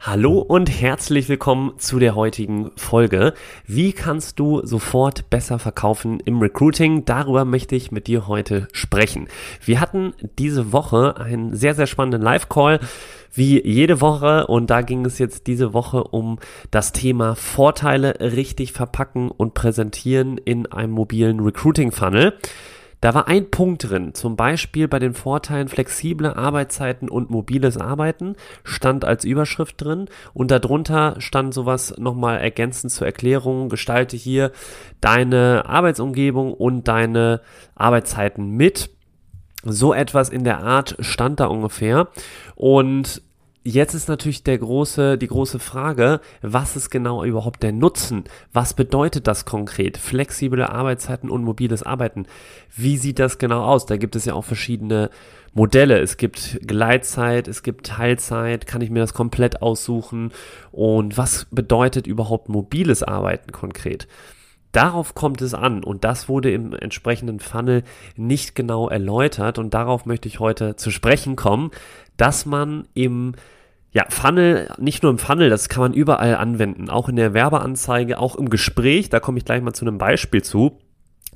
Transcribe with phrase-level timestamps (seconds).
[0.00, 3.34] Hallo und herzlich willkommen zu der heutigen Folge.
[3.66, 7.04] Wie kannst du sofort besser verkaufen im Recruiting?
[7.04, 9.26] Darüber möchte ich mit dir heute sprechen.
[9.64, 12.78] Wir hatten diese Woche einen sehr, sehr spannenden Live-Call
[13.34, 16.38] wie jede Woche und da ging es jetzt diese Woche um
[16.70, 22.34] das Thema Vorteile richtig verpacken und präsentieren in einem mobilen Recruiting-Funnel.
[23.00, 28.34] Da war ein Punkt drin, zum Beispiel bei den Vorteilen flexible Arbeitszeiten und mobiles Arbeiten,
[28.64, 34.50] stand als Überschrift drin und darunter stand sowas nochmal ergänzend zur Erklärung, gestalte hier
[35.00, 37.40] deine Arbeitsumgebung und deine
[37.76, 38.90] Arbeitszeiten mit.
[39.64, 42.08] So etwas in der Art stand da ungefähr
[42.54, 43.22] und
[43.70, 48.24] Jetzt ist natürlich der große, die große Frage, was ist genau überhaupt der Nutzen?
[48.50, 49.98] Was bedeutet das konkret?
[49.98, 52.24] Flexible Arbeitszeiten und mobiles Arbeiten.
[52.74, 53.84] Wie sieht das genau aus?
[53.84, 55.10] Da gibt es ja auch verschiedene
[55.52, 55.98] Modelle.
[55.98, 60.32] Es gibt Gleitzeit, es gibt Teilzeit, kann ich mir das komplett aussuchen?
[60.72, 64.08] Und was bedeutet überhaupt mobiles Arbeiten konkret?
[64.72, 67.82] Darauf kommt es an und das wurde im entsprechenden Funnel
[68.16, 71.70] nicht genau erläutert und darauf möchte ich heute zu sprechen kommen,
[72.16, 73.34] dass man im
[73.98, 78.20] ja, Funnel, nicht nur im Funnel, das kann man überall anwenden, auch in der Werbeanzeige,
[78.20, 80.78] auch im Gespräch, da komme ich gleich mal zu einem Beispiel zu,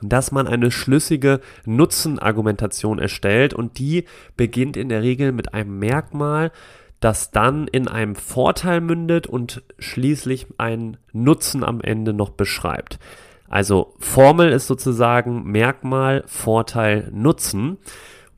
[0.01, 4.05] dass man eine schlüssige Nutzenargumentation erstellt und die
[4.37, 6.53] beginnt in der Regel mit einem Merkmal,
[7.01, 13.01] das dann in einem Vorteil mündet und schließlich einen Nutzen am Ende noch beschreibt.
[13.49, 17.79] Also Formel ist sozusagen Merkmal, Vorteil, Nutzen.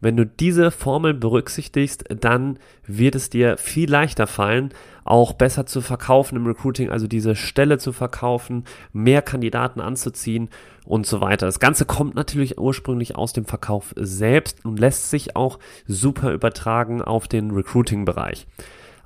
[0.00, 4.70] Wenn du diese Formel berücksichtigst, dann wird es dir viel leichter fallen,
[5.04, 10.48] auch besser zu verkaufen im Recruiting, also diese Stelle zu verkaufen, mehr Kandidaten anzuziehen
[10.84, 11.46] und so weiter.
[11.46, 17.02] Das Ganze kommt natürlich ursprünglich aus dem Verkauf selbst und lässt sich auch super übertragen
[17.02, 18.46] auf den Recruiting-Bereich.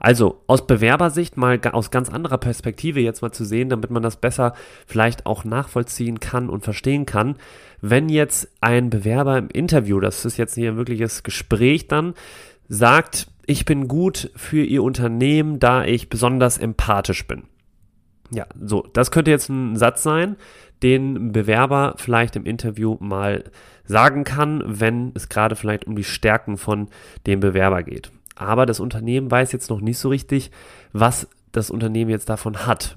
[0.00, 4.16] Also aus Bewerbersicht mal aus ganz anderer Perspektive jetzt mal zu sehen, damit man das
[4.16, 4.54] besser
[4.86, 7.36] vielleicht auch nachvollziehen kann und verstehen kann.
[7.80, 12.14] Wenn jetzt ein Bewerber im Interview, das ist jetzt hier ein wirkliches Gespräch dann,
[12.68, 17.44] sagt, ich bin gut für Ihr Unternehmen, da ich besonders empathisch bin.
[18.30, 20.36] Ja, so, das könnte jetzt ein Satz sein,
[20.82, 23.44] den Bewerber vielleicht im Interview mal
[23.84, 26.88] sagen kann, wenn es gerade vielleicht um die Stärken von
[27.26, 30.50] dem Bewerber geht aber das Unternehmen weiß jetzt noch nicht so richtig,
[30.92, 32.96] was das Unternehmen jetzt davon hat.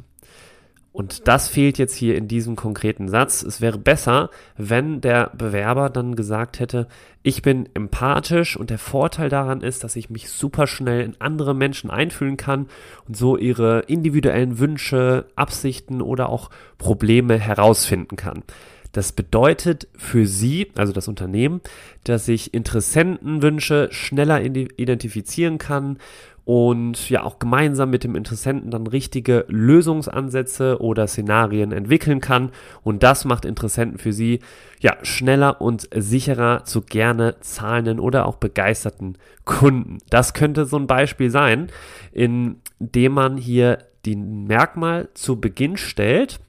[0.93, 3.43] Und das fehlt jetzt hier in diesem konkreten Satz.
[3.43, 6.87] Es wäre besser, wenn der Bewerber dann gesagt hätte,
[7.23, 11.55] ich bin empathisch und der Vorteil daran ist, dass ich mich super schnell in andere
[11.55, 12.67] Menschen einfühlen kann
[13.07, 18.43] und so ihre individuellen Wünsche, Absichten oder auch Probleme herausfinden kann.
[18.91, 21.61] Das bedeutet für Sie, also das Unternehmen,
[22.03, 25.97] dass ich Interessentenwünsche schneller identifizieren kann
[26.43, 32.51] und ja auch gemeinsam mit dem Interessenten dann richtige Lösungsansätze oder Szenarien entwickeln kann
[32.83, 34.39] und das macht Interessenten für sie
[34.79, 39.99] ja schneller und sicherer zu gerne zahlenden oder auch begeisterten Kunden.
[40.09, 41.67] Das könnte so ein Beispiel sein,
[42.11, 46.39] in dem man hier den Merkmal zu Beginn stellt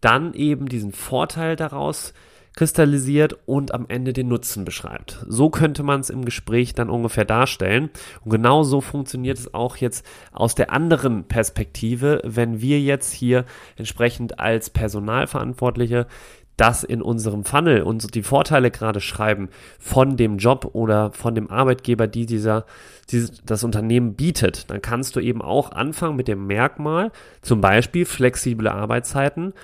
[0.00, 2.12] dann eben diesen Vorteil daraus
[2.58, 5.24] kristallisiert und am Ende den Nutzen beschreibt.
[5.28, 7.88] So könnte man es im Gespräch dann ungefähr darstellen.
[8.24, 13.44] Und genau so funktioniert es auch jetzt aus der anderen Perspektive, wenn wir jetzt hier
[13.76, 16.08] entsprechend als Personalverantwortliche
[16.58, 19.48] das in unserem Funnel und die Vorteile gerade schreiben
[19.78, 22.66] von dem Job oder von dem Arbeitgeber, die dieser,
[23.10, 28.04] dieses, das Unternehmen bietet, dann kannst du eben auch anfangen mit dem Merkmal, zum Beispiel
[28.04, 29.54] flexible Arbeitszeiten,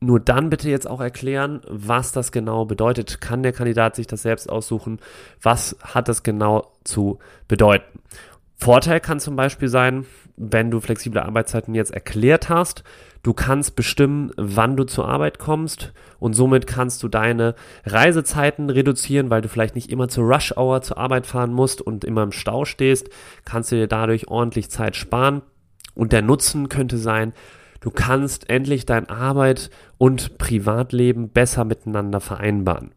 [0.00, 3.20] nur dann bitte jetzt auch erklären, was das genau bedeutet.
[3.20, 5.00] Kann der Kandidat sich das selbst aussuchen?
[5.42, 7.18] Was hat das genau zu
[7.48, 8.00] bedeuten?
[8.56, 10.06] Vorteil kann zum Beispiel sein,
[10.36, 12.84] wenn du flexible Arbeitszeiten jetzt erklärt hast,
[13.22, 19.30] du kannst bestimmen, wann du zur Arbeit kommst und somit kannst du deine Reisezeiten reduzieren,
[19.30, 22.32] weil du vielleicht nicht immer zur Rush Hour zur Arbeit fahren musst und immer im
[22.32, 23.10] Stau stehst,
[23.44, 25.42] kannst du dir dadurch ordentlich Zeit sparen.
[25.94, 27.32] Und der Nutzen könnte sein,
[27.80, 32.92] Du kannst endlich dein Arbeit und Privatleben besser miteinander vereinbaren.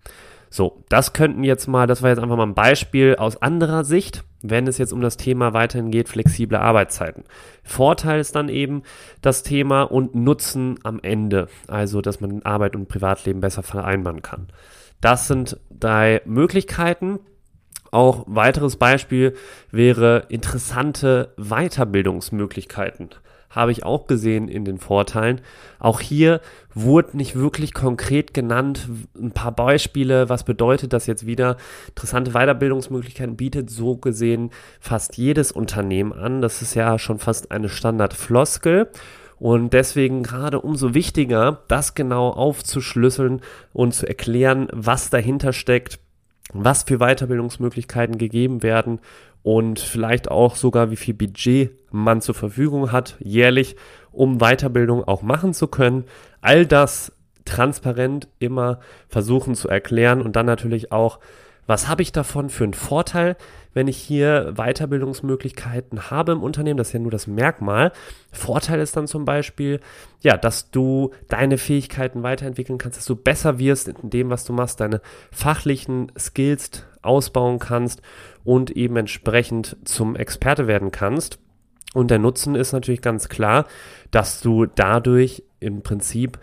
[0.49, 4.25] So, das könnten jetzt mal, das war jetzt einfach mal ein Beispiel aus anderer Sicht,
[4.41, 7.23] wenn es jetzt um das Thema weiterhin geht, flexible Arbeitszeiten.
[7.63, 8.83] Vorteil ist dann eben
[9.21, 14.47] das Thema und Nutzen am Ende, also dass man Arbeit und Privatleben besser vereinbaren kann.
[14.99, 17.19] Das sind drei Möglichkeiten.
[17.91, 19.35] Auch weiteres Beispiel
[19.71, 23.11] wäre interessante Weiterbildungsmöglichkeiten
[23.51, 25.41] habe ich auch gesehen in den Vorteilen.
[25.79, 26.41] Auch hier
[26.73, 31.57] wurde nicht wirklich konkret genannt, ein paar Beispiele, was bedeutet das jetzt wieder.
[31.89, 34.49] Interessante Weiterbildungsmöglichkeiten bietet so gesehen
[34.79, 36.41] fast jedes Unternehmen an.
[36.41, 38.89] Das ist ja schon fast eine Standardfloskel.
[39.37, 43.41] Und deswegen gerade umso wichtiger, das genau aufzuschlüsseln
[43.73, 45.99] und zu erklären, was dahinter steckt,
[46.53, 48.99] was für Weiterbildungsmöglichkeiten gegeben werden
[49.43, 53.75] und vielleicht auch sogar, wie viel Budget man zur Verfügung hat, jährlich,
[54.11, 56.05] um Weiterbildung auch machen zu können.
[56.41, 57.11] All das
[57.45, 61.19] transparent immer versuchen zu erklären und dann natürlich auch,
[61.71, 63.37] was habe ich davon für einen Vorteil,
[63.73, 66.75] wenn ich hier Weiterbildungsmöglichkeiten habe im Unternehmen?
[66.75, 67.93] Das ist ja nur das Merkmal.
[68.33, 69.79] Vorteil ist dann zum Beispiel,
[70.19, 74.51] ja, dass du deine Fähigkeiten weiterentwickeln kannst, dass du besser wirst in dem, was du
[74.51, 74.99] machst, deine
[75.31, 78.01] fachlichen Skills ausbauen kannst
[78.43, 81.39] und eben entsprechend zum Experte werden kannst.
[81.93, 83.65] Und der Nutzen ist natürlich ganz klar,
[84.11, 86.37] dass du dadurch im Prinzip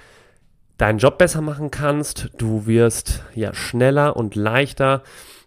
[0.78, 2.30] deinen Job besser machen kannst.
[2.38, 5.02] Du wirst ja schneller und leichter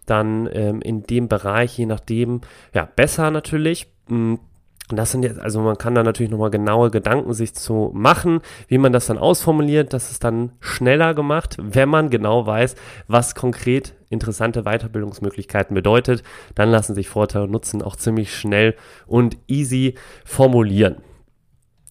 [0.06, 2.40] dann ähm, in dem Bereich, je nachdem,
[2.74, 3.88] ja, besser natürlich.
[4.08, 8.40] Und das sind jetzt, also man kann da natürlich nochmal genaue Gedanken sich zu machen,
[8.68, 9.92] wie man das dann ausformuliert.
[9.92, 12.74] Das ist dann schneller gemacht, wenn man genau weiß,
[13.06, 16.22] was konkret interessante Weiterbildungsmöglichkeiten bedeutet.
[16.54, 18.74] Dann lassen sich Vorteile und Nutzen auch ziemlich schnell
[19.06, 19.94] und easy
[20.24, 20.96] formulieren.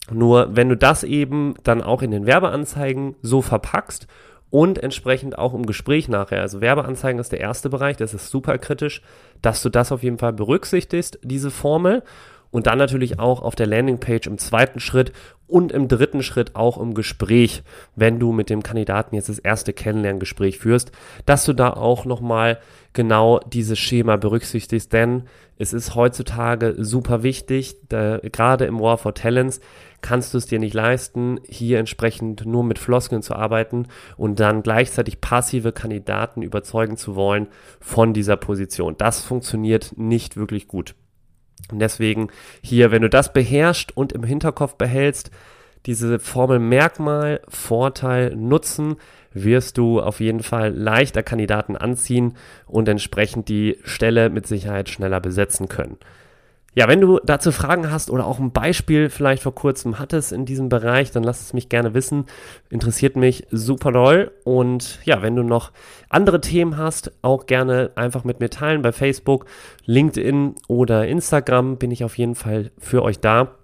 [0.09, 4.07] Nur wenn du das eben dann auch in den Werbeanzeigen so verpackst
[4.49, 6.41] und entsprechend auch im Gespräch nachher.
[6.41, 9.01] Also Werbeanzeigen ist der erste Bereich, das ist super kritisch,
[9.41, 12.03] dass du das auf jeden Fall berücksichtigst, diese Formel.
[12.51, 15.13] Und dann natürlich auch auf der Landingpage im zweiten Schritt
[15.47, 17.63] und im dritten Schritt auch im Gespräch,
[17.95, 20.91] wenn du mit dem Kandidaten jetzt das erste Kennenlerngespräch führst,
[21.25, 22.59] dass du da auch nochmal
[22.93, 25.23] genau dieses Schema berücksichtigst, denn
[25.57, 29.59] es ist heutzutage super wichtig, da, gerade im War for Talents
[30.01, 33.87] kannst du es dir nicht leisten, hier entsprechend nur mit Floskeln zu arbeiten
[34.17, 37.47] und dann gleichzeitig passive Kandidaten überzeugen zu wollen
[37.79, 38.95] von dieser Position.
[38.97, 40.95] Das funktioniert nicht wirklich gut.
[41.71, 42.29] Und deswegen
[42.61, 45.31] hier, wenn du das beherrschst und im Hinterkopf behältst,
[45.85, 48.97] diese Formel Merkmal, Vorteil, Nutzen,
[49.33, 52.35] wirst du auf jeden Fall leichter Kandidaten anziehen
[52.67, 55.97] und entsprechend die Stelle mit Sicherheit schneller besetzen können.
[56.73, 60.45] Ja, wenn du dazu Fragen hast oder auch ein Beispiel vielleicht vor kurzem hattest in
[60.45, 62.27] diesem Bereich, dann lass es mich gerne wissen.
[62.69, 64.31] Interessiert mich super doll.
[64.45, 65.73] Und ja, wenn du noch
[66.07, 69.47] andere Themen hast, auch gerne einfach mit mir teilen bei Facebook,
[69.85, 73.57] LinkedIn oder Instagram bin ich auf jeden Fall für euch da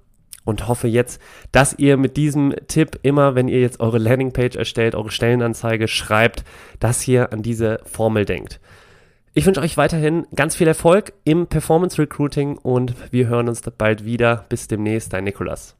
[0.44, 1.22] und hoffe jetzt,
[1.54, 6.44] dass ihr mit diesem Tipp immer, wenn ihr jetzt eure Landingpage erstellt, eure Stellenanzeige schreibt,
[6.82, 8.60] dass ihr an diese Formel denkt.
[9.38, 14.04] Ich wünsche euch weiterhin ganz viel Erfolg im Performance Recruiting und wir hören uns bald
[14.04, 14.46] wieder.
[14.50, 15.78] Bis demnächst, dein Nikolas.